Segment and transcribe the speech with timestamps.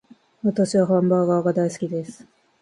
[0.41, 2.25] 私はハンバーガーが大好きです